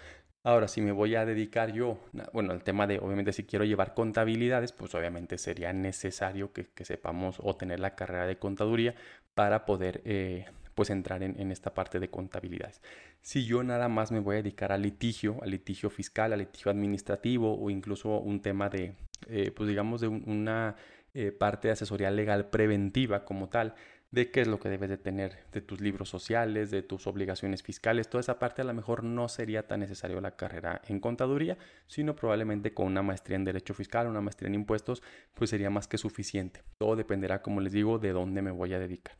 Ahora, 0.42 0.68
si 0.68 0.82
me 0.82 0.92
voy 0.92 1.14
a 1.14 1.24
dedicar 1.24 1.72
yo, 1.72 1.98
bueno, 2.32 2.52
al 2.52 2.62
tema 2.64 2.86
de, 2.86 2.98
obviamente, 2.98 3.32
si 3.32 3.44
quiero 3.44 3.64
llevar 3.64 3.94
contabilidades, 3.94 4.72
pues 4.72 4.94
obviamente 4.94 5.38
sería 5.38 5.72
necesario 5.72 6.52
que, 6.52 6.68
sepamos 6.84 7.36
o 7.40 7.56
tener 7.56 7.80
la 7.80 7.94
carrera 7.94 8.26
de 8.26 8.36
contaduría 8.36 8.94
para 9.34 9.64
poder 9.64 10.02
eh, 10.04 10.46
pues 10.74 10.90
entrar 10.90 11.22
en, 11.22 11.50
esta 11.50 11.72
parte 11.74 12.00
de 12.00 12.10
contabilidades. 12.10 12.82
Si 13.22 13.44
yo 13.44 13.62
nada 13.62 13.88
más 13.88 14.12
me 14.12 14.20
voy 14.20 14.34
a 14.34 14.42
dedicar 14.42 14.72
al 14.72 14.82
litigio, 14.82 15.38
al 15.42 15.50
litigio 15.50 15.90
fiscal, 15.90 16.32
al 16.32 16.40
litigio 16.40 16.70
administrativo 16.70 17.58
o 17.60 17.70
incluso 17.70 18.18
un 18.18 18.40
tema 18.40 18.68
de, 18.68 18.94
eh, 19.28 19.52
pues 19.54 19.68
digamos, 19.68 20.00
de 20.00 20.08
una 20.08 20.76
eh, 21.14 21.32
parte 21.32 21.68
de 21.68 21.72
asesoría 21.72 22.10
legal 22.10 22.50
preventiva 22.50 23.24
como 23.24 23.48
tal, 23.48 23.74
de 24.14 24.30
qué 24.30 24.42
es 24.42 24.48
lo 24.48 24.60
que 24.60 24.68
debes 24.68 24.88
de 24.88 24.96
tener, 24.96 25.38
de 25.52 25.60
tus 25.60 25.80
libros 25.80 26.08
sociales, 26.08 26.70
de 26.70 26.82
tus 26.82 27.08
obligaciones 27.08 27.64
fiscales, 27.64 28.08
toda 28.08 28.20
esa 28.20 28.38
parte 28.38 28.62
a 28.62 28.64
lo 28.64 28.72
mejor 28.72 29.02
no 29.02 29.28
sería 29.28 29.66
tan 29.66 29.80
necesario 29.80 30.20
la 30.20 30.36
carrera 30.36 30.80
en 30.86 31.00
contaduría, 31.00 31.58
sino 31.88 32.14
probablemente 32.14 32.72
con 32.72 32.86
una 32.86 33.02
maestría 33.02 33.36
en 33.36 33.44
derecho 33.44 33.74
fiscal, 33.74 34.06
una 34.06 34.20
maestría 34.20 34.48
en 34.48 34.54
impuestos, 34.54 35.02
pues 35.34 35.50
sería 35.50 35.68
más 35.68 35.88
que 35.88 35.98
suficiente. 35.98 36.62
Todo 36.78 36.94
dependerá, 36.94 37.42
como 37.42 37.60
les 37.60 37.72
digo, 37.72 37.98
de 37.98 38.12
dónde 38.12 38.40
me 38.40 38.52
voy 38.52 38.72
a 38.72 38.78
dedicar. 38.78 39.16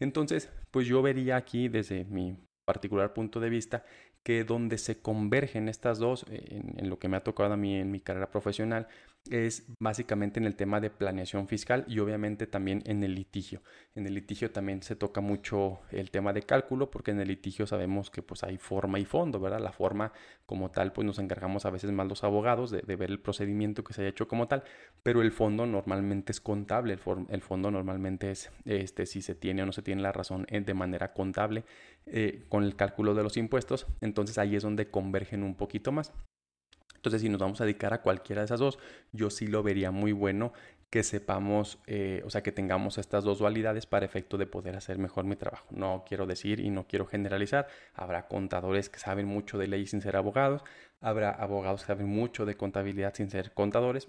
Entonces, 0.00 0.50
pues 0.70 0.86
yo 0.86 1.02
vería 1.02 1.36
aquí 1.36 1.68
desde 1.68 2.04
mi 2.04 2.36
particular 2.64 3.14
punto 3.14 3.38
de 3.40 3.50
vista 3.50 3.84
que 4.22 4.44
donde 4.44 4.78
se 4.78 5.00
convergen 5.00 5.68
estas 5.68 5.98
dos, 5.98 6.26
en, 6.28 6.78
en, 6.78 6.90
lo 6.90 6.98
que 6.98 7.08
me 7.08 7.16
ha 7.16 7.24
tocado 7.24 7.52
a 7.52 7.56
mí 7.56 7.76
en 7.76 7.90
mi 7.90 8.00
carrera 8.00 8.30
profesional, 8.30 8.88
es 9.28 9.66
básicamente 9.78 10.40
en 10.40 10.46
el 10.46 10.56
tema 10.56 10.80
de 10.80 10.90
planeación 10.90 11.46
fiscal 11.46 11.84
y 11.86 11.98
obviamente 11.98 12.46
también 12.46 12.82
en 12.86 13.04
el 13.04 13.14
litigio. 13.14 13.62
En 13.94 14.06
el 14.06 14.14
litigio 14.14 14.50
también 14.50 14.82
se 14.82 14.96
toca 14.96 15.20
mucho 15.20 15.80
el 15.90 16.10
tema 16.10 16.32
de 16.32 16.42
cálculo 16.42 16.90
porque 16.90 17.10
en 17.10 17.20
el 17.20 17.28
litigio 17.28 17.66
sabemos 17.66 18.10
que 18.10 18.22
pues 18.22 18.42
hay 18.44 18.56
forma 18.56 18.98
y 18.98 19.04
fondo, 19.04 19.38
¿verdad? 19.38 19.60
La 19.60 19.72
forma 19.72 20.12
como 20.46 20.70
tal 20.70 20.92
pues 20.92 21.06
nos 21.06 21.18
encargamos 21.18 21.66
a 21.66 21.70
veces 21.70 21.92
más 21.92 22.08
los 22.08 22.24
abogados 22.24 22.70
de, 22.70 22.80
ver 22.96 23.10
el 23.10 23.20
procedimiento 23.20 23.84
que 23.84 23.92
se 23.92 24.02
haya 24.02 24.10
hecho 24.10 24.26
como 24.26 24.48
tal, 24.48 24.64
pero 25.02 25.22
el 25.22 25.32
fondo 25.32 25.66
normalmente 25.66 26.32
es 26.32 26.40
contable, 26.40 26.94
el, 27.28 27.42
fondo 27.42 27.70
normalmente 27.70 28.30
es 28.30 28.50
este, 28.64 29.06
si 29.06 29.22
se 29.22 29.34
tiene 29.34 29.62
o 29.62 29.66
no 29.66 29.72
se 29.72 29.82
tiene 29.82 30.02
la 30.02 30.12
razón 30.12 30.46
eh, 30.48 30.60
de 30.60 30.74
manera 30.74 31.12
contable 31.12 31.64
eh, 32.06 32.44
con 32.48 32.64
el 32.64 32.74
cálculo 32.74 33.14
de 33.14 33.22
los 33.22 33.36
impuestos, 33.36 33.86
entonces 34.00 34.38
ahí 34.38 34.56
es 34.56 34.62
donde 34.62 34.90
convergen 34.90 35.42
un 35.42 35.54
poquito 35.54 35.92
más. 35.92 36.12
Entonces, 37.00 37.22
si 37.22 37.30
nos 37.30 37.40
vamos 37.40 37.60
a 37.62 37.64
dedicar 37.64 37.94
a 37.94 38.02
cualquiera 38.02 38.42
de 38.42 38.44
esas 38.44 38.60
dos, 38.60 38.78
yo 39.10 39.30
sí 39.30 39.46
lo 39.46 39.62
vería 39.62 39.90
muy 39.90 40.12
bueno 40.12 40.52
que 40.90 41.02
sepamos, 41.02 41.78
eh, 41.86 42.20
o 42.26 42.30
sea, 42.30 42.42
que 42.42 42.52
tengamos 42.52 42.98
estas 42.98 43.24
dos 43.24 43.38
dualidades 43.38 43.86
para 43.86 44.04
efecto 44.04 44.36
de 44.36 44.46
poder 44.46 44.76
hacer 44.76 44.98
mejor 44.98 45.24
mi 45.24 45.36
trabajo. 45.36 45.66
No 45.70 46.04
quiero 46.06 46.26
decir 46.26 46.60
y 46.60 46.68
no 46.68 46.86
quiero 46.86 47.06
generalizar. 47.06 47.68
Habrá 47.94 48.26
contadores 48.26 48.90
que 48.90 48.98
saben 48.98 49.26
mucho 49.26 49.56
de 49.56 49.68
ley 49.68 49.86
sin 49.86 50.02
ser 50.02 50.16
abogados. 50.16 50.62
Habrá 51.00 51.30
abogados 51.30 51.82
que 51.82 51.86
saben 51.86 52.08
mucho 52.08 52.44
de 52.44 52.56
contabilidad 52.56 53.14
sin 53.14 53.30
ser 53.30 53.52
contadores. 53.52 54.08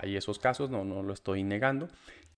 hay 0.00 0.16
esos 0.16 0.38
casos, 0.38 0.70
no, 0.70 0.82
no 0.82 1.02
lo 1.02 1.12
estoy 1.12 1.44
negando. 1.44 1.88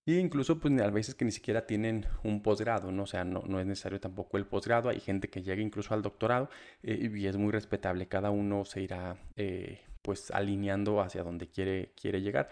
Y 0.06 0.18
incluso, 0.18 0.58
pues 0.58 0.80
a 0.80 0.90
veces 0.90 1.14
que 1.14 1.24
ni 1.24 1.30
siquiera 1.30 1.66
tienen 1.66 2.06
un 2.24 2.42
posgrado, 2.42 2.90
¿no? 2.90 3.04
O 3.04 3.06
sea, 3.06 3.24
no, 3.24 3.42
no 3.46 3.60
es 3.60 3.66
necesario 3.66 4.00
tampoco 4.00 4.38
el 4.38 4.46
posgrado. 4.46 4.88
Hay 4.88 5.00
gente 5.00 5.28
que 5.28 5.42
llega 5.42 5.60
incluso 5.62 5.94
al 5.94 6.02
doctorado 6.02 6.48
eh, 6.82 7.10
y 7.14 7.26
es 7.26 7.36
muy 7.36 7.52
respetable. 7.52 8.08
Cada 8.08 8.30
uno 8.30 8.64
se 8.64 8.80
irá, 8.82 9.16
eh, 9.36 9.80
pues, 10.02 10.30
alineando 10.30 11.00
hacia 11.00 11.22
donde 11.22 11.48
quiere, 11.48 11.92
quiere 12.00 12.22
llegar. 12.22 12.48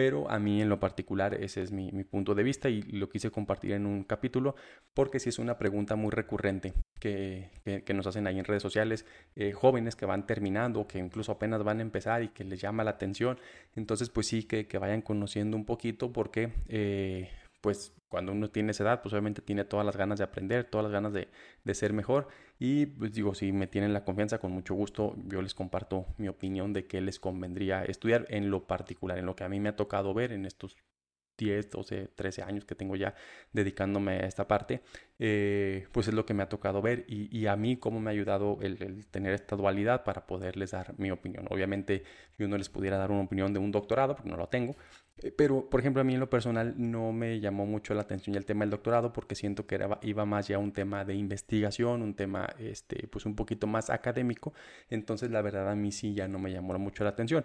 Pero 0.00 0.30
a 0.30 0.38
mí 0.38 0.62
en 0.62 0.70
lo 0.70 0.80
particular 0.80 1.34
ese 1.34 1.60
es 1.60 1.72
mi, 1.72 1.90
punto 2.04 2.34
de 2.34 2.42
vista 2.42 2.70
y 2.70 2.80
lo 2.80 3.10
quise 3.10 3.30
compartir 3.30 3.72
en 3.72 3.84
un 3.84 4.02
capítulo 4.02 4.54
porque 4.94 5.20
sí 5.20 5.28
es 5.28 5.38
una 5.38 5.58
pregunta 5.58 5.94
muy 5.94 6.10
recurrente 6.10 6.72
que, 6.98 7.50
que, 7.84 7.92
nos 7.92 8.06
hacen 8.06 8.26
ahí 8.26 8.38
en 8.38 8.46
redes 8.46 8.62
sociales, 8.62 9.04
eh, 9.36 9.52
jóvenes 9.52 9.96
que 9.96 10.06
van 10.06 10.26
terminando, 10.26 10.86
que 10.86 10.98
incluso 10.98 11.32
apenas 11.32 11.62
van 11.64 11.80
a 11.80 11.82
empezar 11.82 12.22
y 12.22 12.28
que 12.28 12.44
les 12.44 12.62
llama 12.62 12.82
la 12.82 12.92
atención. 12.92 13.38
Entonces 13.76 14.08
pues 14.08 14.26
sí 14.26 14.44
que, 14.44 14.66
que 14.66 14.78
vayan 14.78 15.02
conociendo 15.02 15.54
un 15.54 15.66
poquito 15.66 16.14
porque 16.14 16.50
eh, 16.68 17.28
pues 17.60 17.94
cuando 18.08 18.32
uno 18.32 18.50
tiene 18.50 18.72
esa 18.72 18.82
edad, 18.84 19.02
pues 19.02 19.12
obviamente 19.12 19.42
tiene 19.42 19.64
todas 19.64 19.86
las 19.86 19.96
ganas 19.96 20.18
de 20.18 20.24
aprender, 20.24 20.64
todas 20.64 20.84
las 20.84 20.92
ganas 20.92 21.12
de, 21.12 21.28
de, 21.64 21.74
ser 21.74 21.92
mejor. 21.92 22.28
Y 22.58 22.86
pues 22.86 23.12
digo, 23.12 23.34
si 23.34 23.52
me 23.52 23.66
tienen 23.66 23.92
la 23.92 24.04
confianza, 24.04 24.38
con 24.38 24.50
mucho 24.52 24.74
gusto 24.74 25.14
yo 25.26 25.42
les 25.42 25.54
comparto 25.54 26.06
mi 26.18 26.28
opinión 26.28 26.72
de 26.72 26.86
qué 26.86 27.00
les 27.00 27.20
convendría 27.20 27.84
estudiar 27.84 28.26
en 28.28 28.50
lo 28.50 28.66
particular, 28.66 29.18
en 29.18 29.26
lo 29.26 29.36
que 29.36 29.44
a 29.44 29.48
mí 29.48 29.60
me 29.60 29.68
ha 29.68 29.76
tocado 29.76 30.12
ver 30.12 30.32
en 30.32 30.44
estos 30.44 30.76
10, 31.40 31.70
12, 31.70 32.08
13 32.14 32.42
años 32.42 32.64
que 32.64 32.74
tengo 32.74 32.96
ya 32.96 33.14
dedicándome 33.52 34.12
a 34.12 34.26
esta 34.26 34.46
parte, 34.46 34.82
eh, 35.18 35.86
pues 35.90 36.06
es 36.08 36.14
lo 36.14 36.26
que 36.26 36.34
me 36.34 36.42
ha 36.42 36.48
tocado 36.48 36.82
ver 36.82 37.04
y, 37.08 37.46
a 37.46 37.56
mí 37.56 37.76
cómo 37.76 37.98
me 37.98 38.10
ha 38.10 38.12
ayudado 38.12 38.58
el, 38.60 39.06
tener 39.06 39.32
esta 39.32 39.56
dualidad 39.56 40.04
para 40.04 40.26
poderles 40.26 40.72
dar 40.72 40.94
mi 40.98 41.10
opinión. 41.10 41.46
Obviamente 41.50 42.04
yo 42.38 42.46
no 42.46 42.56
les 42.58 42.68
pudiera 42.68 42.98
dar 42.98 43.10
una 43.10 43.22
opinión 43.22 43.52
de 43.52 43.58
un 43.58 43.72
doctorado 43.72 44.14
porque 44.14 44.30
no 44.30 44.36
lo 44.36 44.48
tengo, 44.48 44.76
eh, 45.22 45.32
pero 45.32 45.68
por 45.68 45.80
ejemplo 45.80 46.02
a 46.02 46.04
mí 46.04 46.14
en 46.14 46.20
lo 46.20 46.28
personal 46.28 46.74
no 46.76 47.12
me 47.12 47.40
llamó 47.40 47.66
mucho 47.66 47.94
la 47.94 48.02
atención 48.02 48.36
el 48.36 48.44
tema 48.44 48.64
del 48.64 48.70
doctorado 48.70 49.12
porque 49.12 49.34
siento 49.34 49.66
que 49.66 49.76
era, 49.76 49.98
iba 50.02 50.24
más 50.26 50.48
ya 50.48 50.58
un 50.58 50.72
tema 50.72 51.04
de 51.04 51.14
investigación, 51.14 52.02
un 52.02 52.14
tema 52.14 52.48
este, 52.58 53.08
pues 53.08 53.24
un 53.26 53.34
poquito 53.34 53.66
más 53.66 53.88
académico, 53.88 54.52
entonces 54.90 55.30
la 55.30 55.40
verdad 55.42 55.70
a 55.70 55.74
mí 55.74 55.90
sí 55.90 56.14
ya 56.14 56.28
no 56.28 56.38
me 56.38 56.52
llamó 56.52 56.78
mucho 56.78 57.04
la 57.04 57.10
atención 57.10 57.44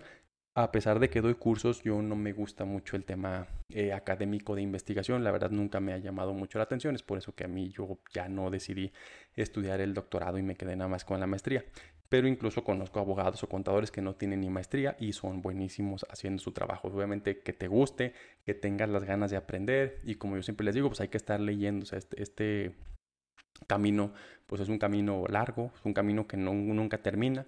a 0.57 0.71
pesar 0.71 0.99
de 0.99 1.09
que 1.09 1.19
doy 1.19 1.35
cursos, 1.35 1.83
yo 1.83 2.01
no 2.01 2.15
me 2.15 2.31
gusta 2.31 2.63
mucho 2.63 2.95
el 2.95 3.03
tema 3.03 3.45
eh, 3.69 3.91
académico 3.91 4.55
de 4.55 4.61
investigación. 4.61 5.21
La 5.21 5.31
verdad 5.31 5.51
nunca 5.51 5.81
me 5.81 5.91
ha 5.91 5.97
llamado 5.97 6.33
mucho 6.33 6.59
la 6.59 6.63
atención. 6.63 6.95
Es 6.95 7.03
por 7.03 7.17
eso 7.17 7.35
que 7.35 7.43
a 7.43 7.49
mí 7.49 7.69
yo 7.69 7.99
ya 8.13 8.29
no 8.29 8.49
decidí 8.49 8.93
estudiar 9.35 9.81
el 9.81 9.93
doctorado 9.93 10.37
y 10.37 10.43
me 10.43 10.55
quedé 10.55 10.77
nada 10.77 10.87
más 10.87 11.03
con 11.03 11.19
la 11.19 11.27
maestría. 11.27 11.65
Pero 12.07 12.29
incluso 12.29 12.63
conozco 12.63 13.01
abogados 13.01 13.43
o 13.43 13.49
contadores 13.49 13.91
que 13.91 14.01
no 14.01 14.15
tienen 14.15 14.39
ni 14.39 14.49
maestría 14.49 14.95
y 14.97 15.11
son 15.11 15.41
buenísimos 15.41 16.05
haciendo 16.09 16.41
su 16.41 16.53
trabajo. 16.53 16.87
Obviamente 16.87 17.39
que 17.39 17.51
te 17.51 17.67
guste, 17.67 18.13
que 18.45 18.53
tengas 18.53 18.87
las 18.87 19.03
ganas 19.03 19.31
de 19.31 19.37
aprender 19.37 19.99
y 20.05 20.15
como 20.15 20.37
yo 20.37 20.43
siempre 20.43 20.63
les 20.63 20.75
digo, 20.75 20.87
pues 20.87 21.01
hay 21.01 21.09
que 21.09 21.17
estar 21.17 21.41
leyendo. 21.41 21.83
O 21.83 21.85
sea, 21.85 21.99
este, 21.99 22.23
este 22.23 22.75
camino 23.67 24.13
pues 24.47 24.61
es 24.61 24.69
un 24.69 24.77
camino 24.77 25.25
largo, 25.27 25.73
es 25.75 25.83
un 25.83 25.93
camino 25.93 26.27
que 26.27 26.37
no, 26.37 26.53
nunca 26.53 26.99
termina 26.99 27.45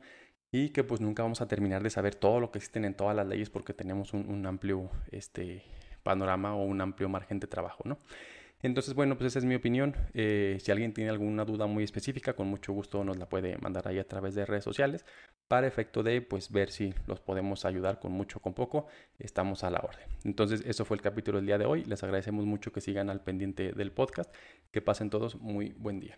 y 0.51 0.70
que 0.70 0.84
pues 0.84 1.01
nunca 1.01 1.24
vamos 1.24 1.42
a 1.42 1.48
terminar 1.48 1.84
de 1.84 1.89
saber 1.89 2.16
todo 2.16 2.39
lo 2.39 2.51
que 2.51 2.60
existen 2.60 2.86
en 2.86 2.94
todas 2.94 3.16
las 3.16 3.27
leyes 3.27 3.50
porque 3.50 3.74
tenemos 3.74 4.13
un, 4.13 4.46
amplio 4.46 4.89
este, 5.12 5.63
panorama 6.04 6.56
o 6.56 6.63
un 6.63 6.82
amplio 6.82 7.10
margen 7.10 7.39
de 7.39 7.48
trabajo, 7.48 7.84
¿no? 7.86 8.00
Entonces, 8.63 8.96
bueno, 8.96 9.18
pues 9.18 9.27
esa 9.27 9.39
es 9.39 9.46
mi 9.46 9.54
opinión. 9.54 9.96
Eh, 10.16 10.58
si 10.60 10.72
alguien 10.72 10.92
tiene 10.92 11.12
alguna 11.12 11.46
duda 11.46 11.68
muy 11.68 11.84
específica, 11.84 12.34
con 12.34 12.48
mucho 12.48 12.74
gusto 12.74 13.04
nos 13.04 13.18
la 13.18 13.30
puede 13.30 13.58
mandar 13.60 13.88
ahí 13.88 14.00
a 14.00 14.08
través 14.08 14.34
de 14.34 14.46
redes 14.48 14.63
sociales 14.63 15.06
para 15.48 15.68
efecto 15.68 16.01
de 16.01 16.22
pues 16.22 16.51
ver 16.51 16.72
si 16.72 16.94
los 17.06 17.20
podemos 17.20 17.66
ayudar 17.66 18.00
con 18.00 18.12
mucho 18.13 18.39
o 18.39 18.42
con 18.42 18.56
poco. 18.56 18.88
Estamos 19.20 19.63
a 19.63 19.70
la 19.70 19.80
orden. 19.80 20.08
Entonces, 20.24 20.63
eso 20.66 20.86
fue 20.86 20.98
el 20.98 21.04
capítulo 21.04 21.38
del 21.38 21.46
día 21.46 21.60
de 21.60 21.66
hoy. 21.66 21.84
Les 21.86 22.01
agradecemos 22.04 22.46
mucho 22.46 22.72
que 22.72 22.82
sigan 22.82 23.12
al 23.12 23.24
pendiente 23.24 23.74
del 23.74 23.92
podcast. 23.92 24.34
Que 24.72 24.82
pasen 24.82 25.12
todos 25.12 25.36
muy 25.36 25.74
buen 25.77 26.00
día. 26.00 26.18